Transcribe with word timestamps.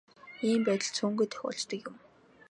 Ийм 0.49 0.61
байдал 0.67 0.93
цөөнгүй 0.97 1.27
тохиолддог 1.33 1.81
юм. 1.89 1.95